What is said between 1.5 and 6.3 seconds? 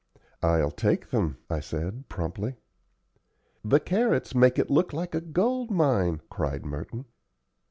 said, promptly. "The carrots make it look like a gold mine,"